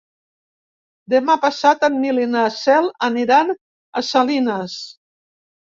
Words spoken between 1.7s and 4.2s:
en Nil i na Cel aniran a